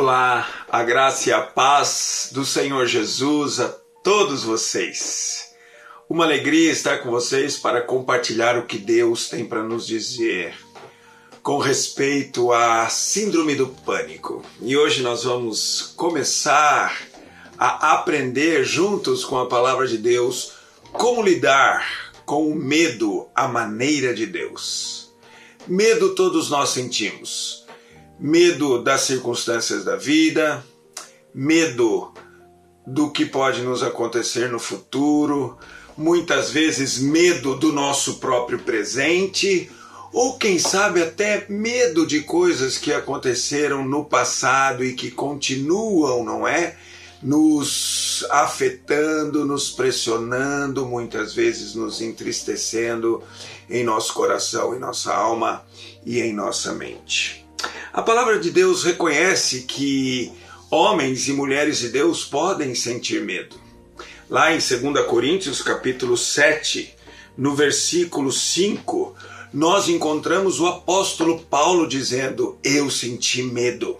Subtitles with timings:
[0.00, 3.66] Olá, a graça e a paz do Senhor Jesus a
[4.04, 5.56] todos vocês.
[6.08, 10.54] Uma alegria estar com vocês para compartilhar o que Deus tem para nos dizer
[11.42, 14.44] com respeito à Síndrome do Pânico.
[14.62, 16.96] E hoje nós vamos começar
[17.58, 20.52] a aprender juntos com a palavra de Deus
[20.92, 25.12] como lidar com o medo à maneira de Deus.
[25.66, 27.66] Medo todos nós sentimos
[28.18, 30.64] medo das circunstâncias da vida,
[31.34, 32.12] medo
[32.86, 35.56] do que pode nos acontecer no futuro,
[35.96, 39.70] muitas vezes medo do nosso próprio presente,
[40.12, 46.48] ou quem sabe até medo de coisas que aconteceram no passado e que continuam, não
[46.48, 46.76] é?
[47.22, 53.22] Nos afetando, nos pressionando, muitas vezes nos entristecendo
[53.68, 55.64] em nosso coração, em nossa alma
[56.06, 57.47] e em nossa mente.
[57.98, 60.30] A palavra de Deus reconhece que
[60.70, 63.56] homens e mulheres de Deus podem sentir medo.
[64.30, 66.94] Lá em 2 Coríntios, capítulo 7,
[67.36, 69.16] no versículo 5,
[69.52, 73.98] nós encontramos o apóstolo Paulo dizendo: Eu senti medo,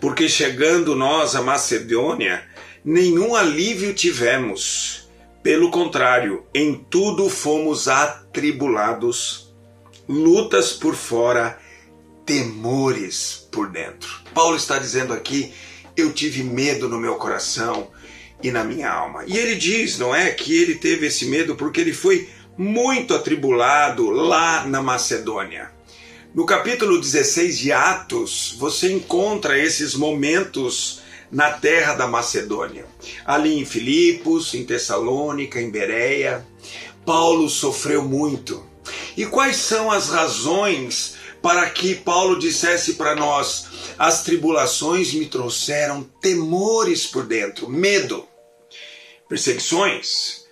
[0.00, 2.42] porque chegando nós a Macedônia,
[2.84, 5.08] nenhum alívio tivemos.
[5.44, 9.54] Pelo contrário, em tudo fomos atribulados,
[10.08, 11.61] lutas por fora
[12.32, 14.08] temores por dentro.
[14.32, 15.52] Paulo está dizendo aqui:
[15.94, 17.88] eu tive medo no meu coração
[18.42, 19.24] e na minha alma.
[19.26, 24.08] E ele diz, não é, que ele teve esse medo porque ele foi muito atribulado
[24.10, 25.70] lá na Macedônia.
[26.34, 32.86] No capítulo 16 de Atos, você encontra esses momentos na terra da Macedônia.
[33.26, 36.46] Ali em Filipos, em Tessalônica, em Bereia,
[37.04, 38.64] Paulo sofreu muito.
[39.16, 43.66] E quais são as razões para que Paulo dissesse para nós:
[43.98, 48.26] as tribulações me trouxeram temores por dentro, medo,
[49.28, 50.42] perseguições.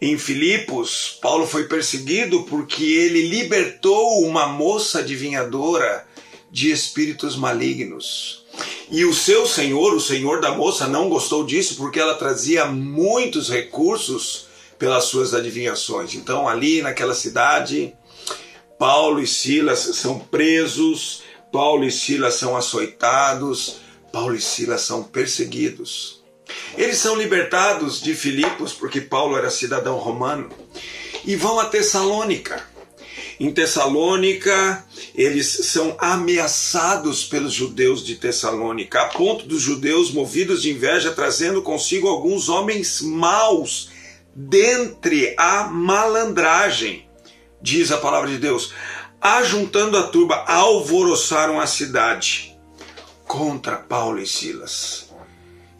[0.00, 6.04] Em Filipos, Paulo foi perseguido porque ele libertou uma moça adivinhadora
[6.50, 8.44] de espíritos malignos.
[8.90, 13.48] E o seu senhor, o senhor da moça, não gostou disso porque ela trazia muitos
[13.48, 14.46] recursos
[14.76, 16.14] pelas suas adivinhações.
[16.14, 17.94] Então, ali naquela cidade,
[18.82, 21.22] Paulo e Silas são presos,
[21.52, 23.76] Paulo e Silas são açoitados,
[24.12, 26.20] Paulo e Silas são perseguidos.
[26.76, 30.50] Eles são libertados de Filipos, porque Paulo era cidadão romano,
[31.24, 32.60] e vão a Tessalônica.
[33.38, 34.84] Em Tessalônica,
[35.14, 41.62] eles são ameaçados pelos judeus de Tessalônica, a ponto dos judeus, movidos de inveja, trazendo
[41.62, 43.90] consigo alguns homens maus
[44.34, 47.11] dentre a malandragem
[47.62, 48.74] diz a palavra de Deus,
[49.20, 52.58] ajuntando a turba, alvoroçaram a cidade
[53.24, 55.10] contra Paulo e Silas.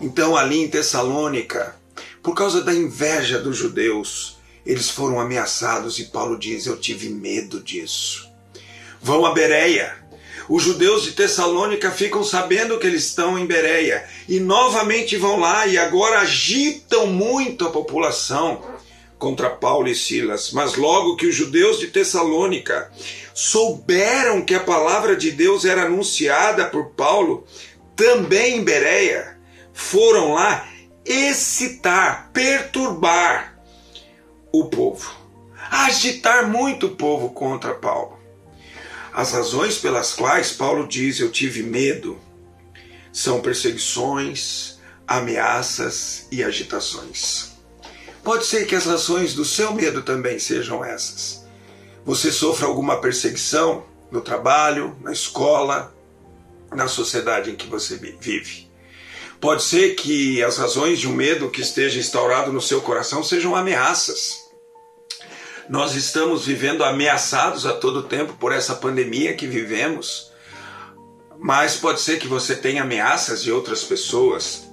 [0.00, 1.76] Então, ali em Tessalônica,
[2.22, 7.60] por causa da inveja dos judeus, eles foram ameaçados e Paulo diz: Eu tive medo
[7.60, 8.30] disso.
[9.00, 10.00] Vão a Bereia.
[10.48, 15.66] Os judeus de Tessalônica ficam sabendo que eles estão em Bereia e novamente vão lá
[15.66, 18.60] e agora agitam muito a população
[19.22, 22.90] contra Paulo e Silas, mas logo que os judeus de Tessalônica
[23.32, 27.46] souberam que a palavra de Deus era anunciada por Paulo,
[27.94, 29.38] também em Bereia,
[29.72, 30.66] foram lá
[31.04, 33.56] excitar, perturbar
[34.52, 35.14] o povo,
[35.70, 38.18] agitar muito o povo contra Paulo.
[39.12, 42.18] As razões pelas quais Paulo diz eu tive medo
[43.12, 47.51] são perseguições, ameaças e agitações.
[48.22, 51.44] Pode ser que as razões do seu medo também sejam essas.
[52.04, 55.92] Você sofra alguma perseguição no trabalho, na escola,
[56.70, 58.70] na sociedade em que você vive.
[59.40, 63.56] Pode ser que as razões de um medo que esteja instaurado no seu coração sejam
[63.56, 64.36] ameaças.
[65.68, 70.30] Nós estamos vivendo ameaçados a todo tempo por essa pandemia que vivemos.
[71.40, 74.70] Mas pode ser que você tenha ameaças de outras pessoas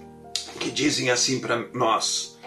[0.60, 2.38] que dizem assim para nós: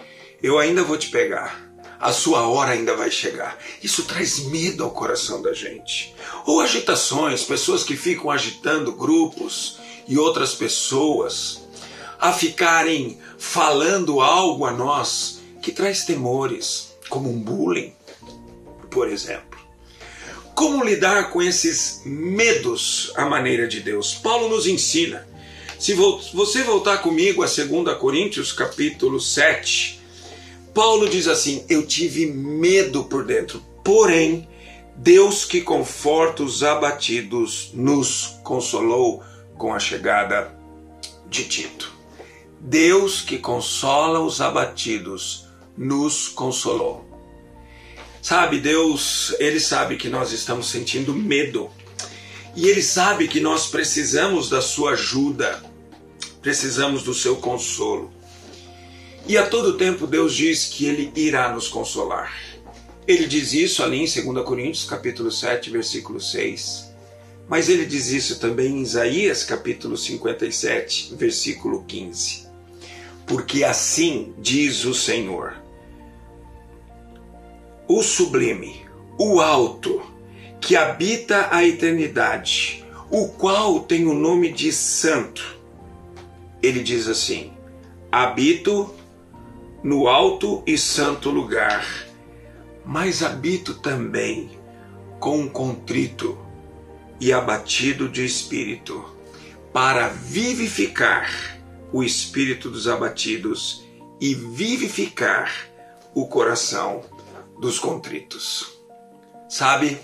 [0.43, 1.71] eu ainda vou te pegar.
[1.97, 3.57] A sua hora ainda vai chegar.
[3.81, 6.13] Isso traz medo ao coração da gente.
[6.45, 11.61] Ou agitações, pessoas que ficam agitando grupos e outras pessoas
[12.19, 17.93] a ficarem falando algo a nós que traz temores, como um bullying,
[18.91, 19.57] por exemplo.
[20.53, 24.13] Como lidar com esses medos à maneira de Deus?
[24.13, 25.25] Paulo nos ensina.
[25.79, 30.02] Se você voltar comigo a 2 Coríntios capítulo 7,
[30.73, 34.47] Paulo diz assim: Eu tive medo por dentro, porém,
[34.95, 39.23] Deus que conforta os abatidos nos consolou
[39.57, 40.55] com a chegada
[41.29, 41.93] de Tito.
[42.59, 45.47] Deus que consola os abatidos
[45.77, 47.05] nos consolou.
[48.21, 51.69] Sabe, Deus, Ele sabe que nós estamos sentindo medo.
[52.55, 55.61] E Ele sabe que nós precisamos da Sua ajuda,
[56.41, 58.11] precisamos do Seu consolo.
[59.27, 62.33] E a todo tempo Deus diz que Ele irá nos consolar.
[63.07, 66.93] Ele diz isso ali em 2 Coríntios capítulo 7, versículo 6.
[67.47, 72.47] Mas ele diz isso também em Isaías capítulo 57, versículo 15.
[73.25, 75.61] Porque assim diz o Senhor:
[77.87, 78.85] o sublime,
[79.19, 80.01] o alto,
[80.61, 85.59] que habita a eternidade, o qual tem o nome de Santo.
[86.61, 87.51] Ele diz assim:
[88.09, 88.93] habito
[89.83, 91.85] no alto e santo lugar,
[92.85, 94.57] mas habito também
[95.19, 96.37] com um contrito
[97.19, 99.03] e abatido de espírito,
[99.73, 101.59] para vivificar
[101.91, 103.83] o espírito dos abatidos
[104.21, 105.51] e vivificar
[106.15, 107.01] o coração
[107.59, 108.79] dos contritos.
[109.49, 109.99] Sabe,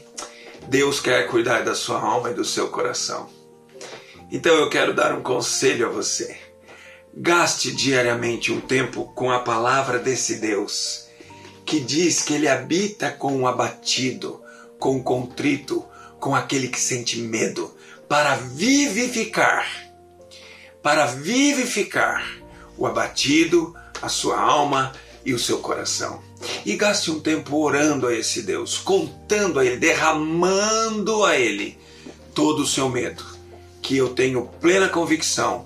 [0.68, 3.30] Deus quer cuidar da sua alma e do seu coração.
[4.32, 6.49] Então eu quero dar um conselho a você.
[7.16, 11.08] Gaste diariamente um tempo com a palavra desse Deus,
[11.66, 14.42] que diz que ele habita com o abatido,
[14.78, 15.84] com o contrito,
[16.20, 17.76] com aquele que sente medo,
[18.08, 19.68] para vivificar,
[20.84, 22.24] para vivificar
[22.78, 24.94] o abatido, a sua alma
[25.26, 26.22] e o seu coração.
[26.64, 31.78] E gaste um tempo orando a esse Deus, contando a Ele, derramando a Ele
[32.36, 33.26] todo o seu medo,
[33.82, 35.66] que eu tenho plena convicção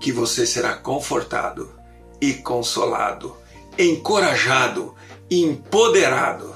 [0.00, 1.70] que você será confortado
[2.20, 3.36] e consolado,
[3.78, 4.94] encorajado
[5.28, 6.54] e empoderado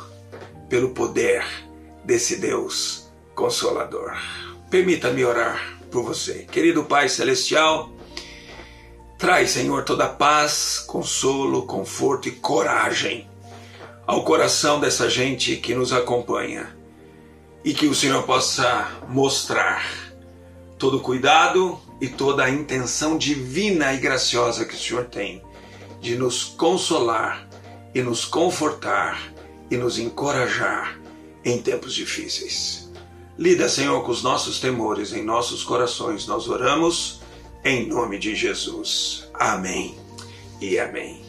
[0.69, 1.45] pelo poder
[2.03, 4.17] desse Deus consolador.
[4.71, 6.47] Permita-me orar por você.
[6.51, 7.93] Querido Pai Celestial,
[9.19, 13.29] traz, Senhor, toda paz, consolo, conforto e coragem
[14.07, 16.77] ao coração dessa gente que nos acompanha
[17.65, 19.87] e que o Senhor possa mostrar
[20.79, 25.43] todo cuidado e toda a intenção divina e graciosa que o Senhor tem
[26.03, 27.49] de nos consolar
[27.95, 29.33] e nos confortar
[29.71, 31.01] e nos encorajar
[31.43, 32.93] em tempos difíceis.
[33.39, 36.27] Lida, Senhor, com os nossos temores em nossos corações.
[36.27, 37.23] Nós oramos
[37.65, 39.27] em nome de Jesus.
[39.33, 39.97] Amém
[40.61, 41.25] e amém.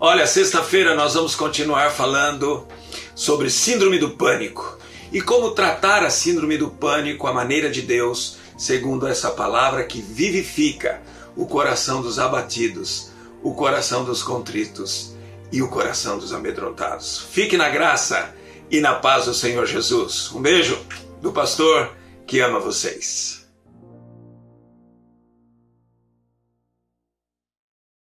[0.00, 2.66] Olha, sexta-feira nós vamos continuar falando
[3.14, 4.76] sobre síndrome do pânico
[5.12, 10.00] e como tratar a síndrome do pânico, a maneira de Deus, segundo essa palavra que
[10.00, 11.02] vivifica
[11.36, 13.10] o coração dos abatidos,
[13.42, 15.14] o coração dos contritos
[15.52, 17.26] e o coração dos amedrontados.
[17.30, 18.34] Fique na graça
[18.70, 20.30] e na paz do Senhor Jesus.
[20.32, 20.78] Um beijo
[21.20, 21.92] do pastor
[22.26, 23.35] que ama vocês.